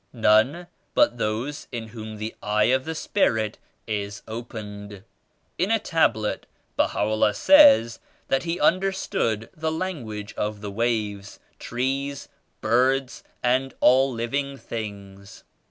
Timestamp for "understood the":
8.59-9.71